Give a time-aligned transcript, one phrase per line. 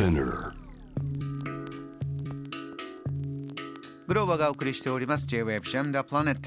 [0.00, 0.54] Spinner
[4.06, 5.26] グローバがお送りしております。
[5.26, 6.38] J-Wave Jam the Planet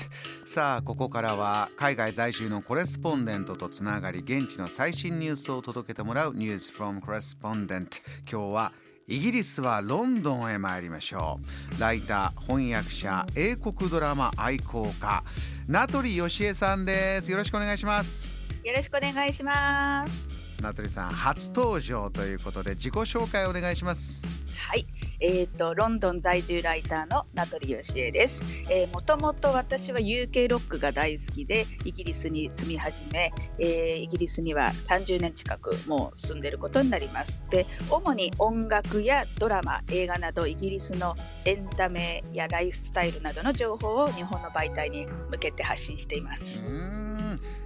[0.44, 8.74] さあここからは海外在住のコレスポンデントとつながり現地の最新ニュースを届けてもらう News from Correspondent 今日は
[9.08, 11.40] イギリスはロンドンへ参りましょ
[11.78, 11.80] う。
[11.80, 15.24] ライター翻訳者英国ドラマ愛好家
[15.68, 17.30] 名取義恵さんです。
[17.30, 18.34] よろしくお願いします。
[18.64, 20.33] よろしくお願いします
[20.64, 24.22] 名取さん初登場ということで自己紹介お願いします。
[24.56, 24.88] はい。
[25.20, 37.46] えーと、ロンドン在住ライターの名取義恵です、えー、もともと私は UK ロックが大好きでイギリスに住み始め、えー、イギリスには30年近くもう住んでることになります。
[37.50, 46.66] で主に音楽やドラマ映画などイギリスのエンタメやライフスタイルなどの情報を日本の媒体に向けて発信しています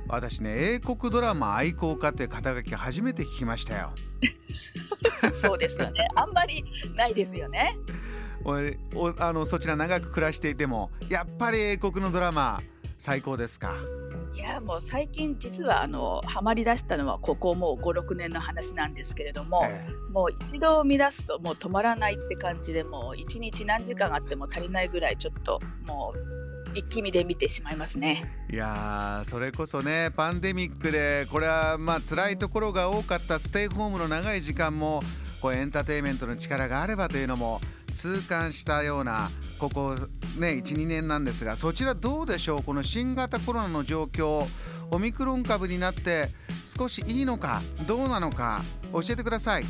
[0.09, 3.91] 私ね英国ドラマ愛好家って肩書き初めて聞きましたよ
[5.33, 6.07] そうですよね。
[6.15, 6.63] あんまり
[6.95, 7.75] ないですよね。
[8.43, 12.61] おあのそちら長く暮らしていてもやっぱり英国のドラマ
[12.97, 13.75] 最高ですか？
[14.33, 26.36] いやもう最近実はあのハマりだしたのはここもう56年の話なんですけれども、ええ、もう一度見出すともう止まらないって感じでもう一日何時間あっても足りないぐらいちょっともう
[26.77, 28.23] 一気見で見てしまいますね。
[28.51, 35.01] いやそれこそねパンデミックでこれはまあ辛いところが多かったステイホームの長い時間も
[35.41, 37.61] こうエンターテインメントの力があればというのも
[37.93, 39.95] 痛感したようなここ
[40.37, 42.63] ね12年なんですがそちらどうでしょう？
[42.63, 44.47] この新型コロナの状況
[44.91, 46.29] オミクロン株になって
[46.63, 48.61] 少しいいのかどうなのか
[48.93, 49.65] 教えてください。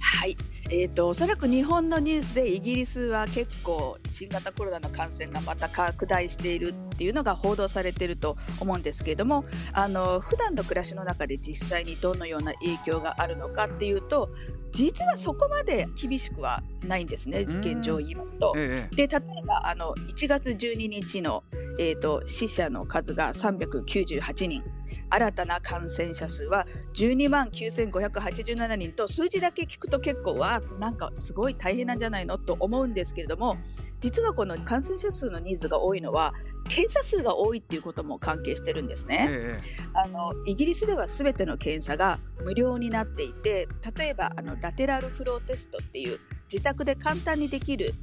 [0.00, 0.36] はい
[0.76, 14.30] えーと、おそらく日本のニュースでイギリスは結構新型コロナの感染がまた拡大しているっていうのが報道されていると思うんですけれどもあの普段の暮らしの中で実際にどのような影響があるのかっていうと
[14.72, 18.52] 実はそこまで厳しくはないんですね現状を言いますと。
[18.56, 21.44] ええ、で例えばあの1月12日の、
[21.78, 24.64] えーと死者の数が398人
[25.10, 33.56] 新たな感染者数は12万9587人と数字だけ聞くと結構わなんかすごい大変なんじゃないのと思うんですけれども
[34.00, 36.34] 実はこの感染者数のニーズが多いのは
[36.68, 39.28] 検査数が多いっていうことも関係してるんですね。
[39.30, 39.62] ええ、
[39.94, 47.94] あのイギリスでは全ての検査が無料になっていて例えばあのラテラルフローテストっていう自宅で簡単にできる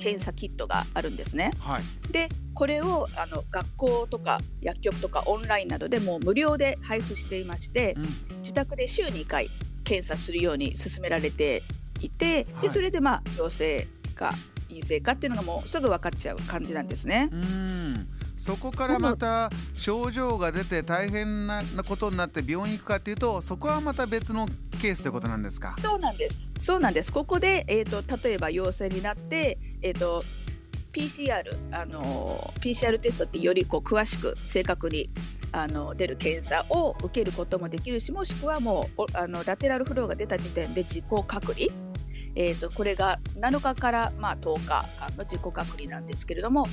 [0.00, 1.52] 検査キットがあるんですね。
[1.60, 9.48] はい、でこれをあの学校とか薬局とかオンラインなどでも無料で配布していまして、うん、自宅で週2回
[9.84, 11.62] 検査するように勧められて
[12.00, 14.32] いて、はい、でそれでまあ陽性か
[14.68, 17.28] 陰性かっていうのがもうすぐ分かっちゃう感じなんですね。
[17.32, 18.08] うん
[18.40, 24.46] そこからまた症状が出て大変なことになって病院行くかっていうとそこはまた別の
[24.80, 25.74] ケースということなんですか？
[25.78, 26.50] そうなんです。
[26.58, 27.12] そうなんです。
[27.12, 30.24] ここで、えーと、例えば陽性になって、えーと、
[30.94, 35.10] PCR あの PCR テストってよりこう詳しく正確に
[35.52, 41.66] あの出る検査を受けることもできるしもしくはもうあのラテラルフローが出た時点で自己隔離
[42.34, 46.66] えーと、これが7日から、まあ、10日間の自己隔離なんですけれども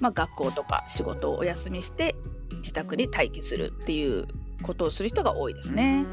[0.00, 2.14] まあ、学校とか仕事をお休みして
[2.56, 4.26] 自宅に待機するっていう
[4.62, 6.04] ことをする人が多いですね。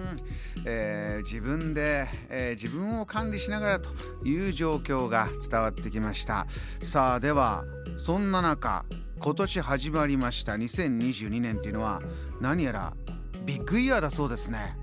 [0.64, 3.90] えー、自分で、えー、自分を管理しながらと
[4.24, 6.46] いう状況が伝わってきました。
[6.82, 7.64] さあでは
[7.98, 8.86] そんな中
[9.20, 12.02] 今年始まりました2022年っていうのは
[12.40, 12.94] 何やら
[13.46, 14.78] ビッグイヤーだそうですね。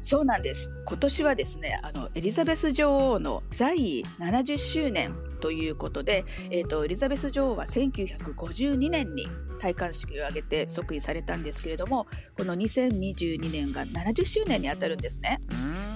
[0.00, 0.72] そうなんです。
[0.86, 9.26] 今年はですね、あの、エリザベス女王の在位70周年ということで、えっ、ー、と、エリザベス女王は1952年に
[9.60, 15.40] 戴冠式を挙げて即位されたんですけれども、この2022年が70周年にあたるんですね。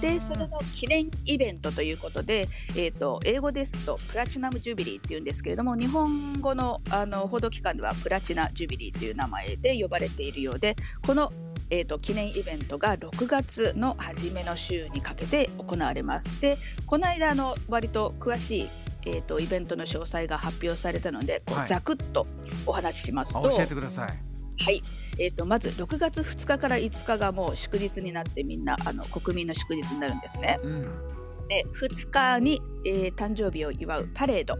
[0.01, 10.75] で、それの記念イベントということで、えっ、ー、と、英語ですとプラチナムジュビリーっていうんですけれども、日本語のあの報道機関ではプラチナジュビリーという名前で呼ばれているようで、
[11.05, 11.31] この
[11.69, 16.39] えーと、記念イベントが6月の初めの週にかけて行われます。
[16.39, 18.69] でこの間の割と詳しい
[19.07, 22.25] えーと、イベントの詳細が発表されたのでこう、はい、ざくっと
[22.65, 24.35] お話ししますと教えてください。
[24.57, 24.81] はい、
[25.19, 30.59] えーと、まず6月2日から5日がもう祝日になってみんなあの国民の祝日になるんですね。
[30.63, 30.81] うん、
[31.47, 34.57] で2日に、えー、誕生日を祝うパレード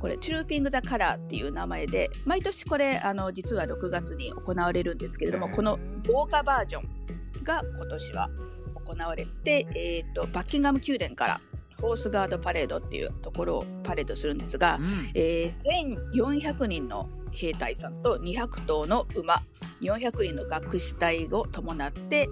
[0.00, 8.30] これチュルーピング・ザ・カラーっていう名前で毎年これあの実は6月に行われるんですけれども、この豪華バージョンが今年は
[8.74, 11.40] 行われて、えーと、バッキンガム宮殿から
[11.80, 19.42] ホースガードパレードっていうところをパレードするんですが、うん、えー、1400人の兵隊さんと200頭の馬
[19.80, 22.28] 400人の学士隊を伴って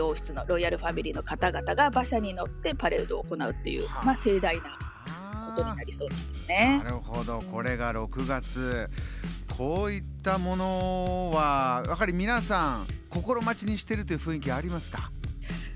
[0.00, 4.89] 王室のロイヤルファミリーの方々が馬車に乗ってパレードを行うっていう、まあ、盛大な
[5.50, 6.80] ことになりそうなんですね。
[6.84, 7.40] なるほど。
[7.40, 8.90] これが6月。
[9.56, 15.10] こういったものはやはり皆さん心待ちにしてるという雰囲気ありますか？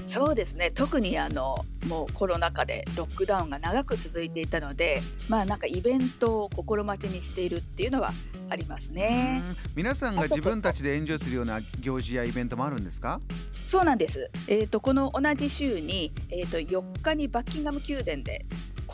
[0.07, 0.71] そうですね。
[0.71, 8.13] 特にあのもうコロナ禍でロックダウンが長く続いていたのでまあなんかイベントを心待ちにしているっていうのは
[8.49, 9.43] ありますね。
[9.75, 13.21] 皆さんが自分たちでエンジョイするような行事やイベントもあるんですか？
[13.67, 18.45] そうなんです、えーと、この同じ週に、えーと、4日にバッキンガム宮殿で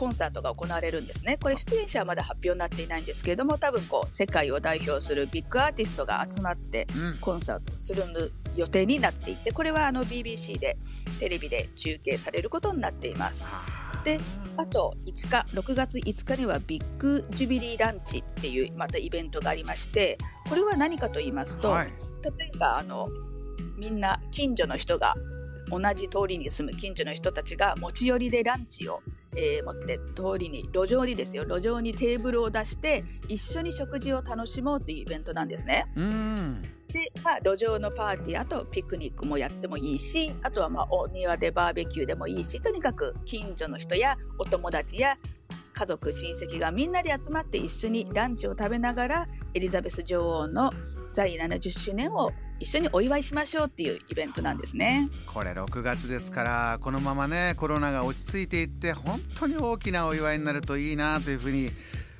[0.01, 1.37] コンサートが行われるんですね。
[1.39, 6.87] これ出演者はまだ発表になっていないんですけれども多分こう世界を代表するビッグアーティストが集まって
[7.21, 8.03] コンサートする
[8.55, 10.75] 予定になっていてこれはあの BBC で
[11.19, 13.47] テレビで中継されることになっています。
[14.03, 14.19] で
[14.57, 20.17] あと5日6月5日にはビッグジュビリーランチっていうまたイベントがありまして
[20.49, 21.87] これは何かと言いますと、はい、
[22.39, 23.07] 例えばあの
[23.77, 25.13] みんな近所の人が
[25.69, 29.01] 同じ通りに住む近所の人たちが持ち寄りでランチを、
[29.35, 35.85] えー、持って通りに路上にですよ路上にテーブルを出して一緒に食事を楽しもうというイベントなんですね。
[35.95, 36.61] うん
[36.91, 45.17] で、まあ、路上のパーティーあとピクニックもやってもいいしあとはまあお庭でバーベキューでもいいしとにかく近所の人やお友達や
[45.73, 50.71] 家族親戚がみんなで集まって一緒にランチを食べながらエリザベス女王の
[51.13, 52.31] 在位70周年を
[52.61, 61.71] 一緒にお祝いしましょうっていうイベントなんですねこれ6月ですからこのままねコロナが落ち着いていって本当に大きなお祝いになるといいなというふうに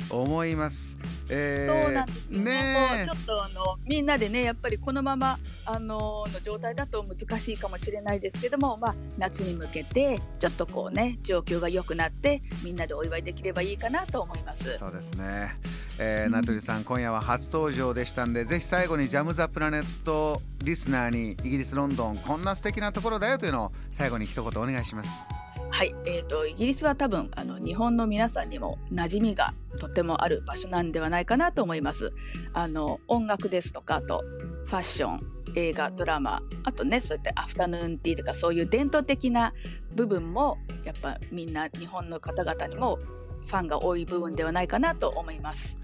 [0.09, 0.97] 思います。
[1.29, 2.45] えー、そうなんですよね。
[2.51, 14.77] ねもうちょっとあのみんなでねやっぱりこのままあのの状態だと難しいかもしれないですけども、まあ夏に向けてちょっとこうね状況が良くなってみんなでお祝いできればいいかなと思います。
[14.77, 15.55] そうですね。
[15.99, 25.29] えー、名取さん、今夜は初登場でしたんでぜひ最後にジャムザプラネットリスナーにイギリスロンドンこんな素敵なところだよというのを最後に一言お願いします。
[25.69, 32.13] はい、えーと、イギリスは多分あの日本の皆さんにも馴染みがとてもある場所なんではないかなと思います。
[32.53, 34.23] あの音楽ですとかあと
[34.65, 39.53] ファッション映画ドラマあとねそうやってアフタヌーンティーとかそういう伝統的な
[39.95, 42.99] 部分もやっぱみんな日本の方々にも
[43.45, 45.77] ファンが多い部分ではないかなと思います。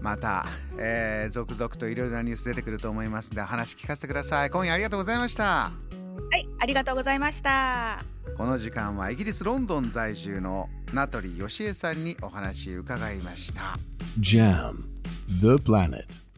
[0.00, 0.46] また、
[0.78, 4.50] えー、続々といろいろなニュース出てくると思いますので話聞かせてください。
[4.50, 5.44] 今夜ありがとうございました。
[5.44, 5.72] は
[6.36, 8.04] い、ありがとうございました。
[8.36, 13.78] この時間はイギリス・ロンドン在住の名取義恵さんにお話伺いました。
[14.18, 14.76] JAM
[15.40, 16.29] The Planet